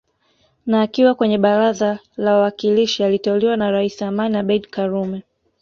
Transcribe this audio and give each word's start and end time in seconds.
Na 0.65 0.81
akiwa 0.81 1.15
kwenye 1.15 1.37
baraza 1.37 1.99
la 2.17 2.33
wawakilishi 2.33 3.03
aliteuliwa 3.03 3.57
na 3.57 3.71
Rais 3.71 4.01
Amani 4.01 4.37
Abeid 4.37 4.67
karume 4.69 5.23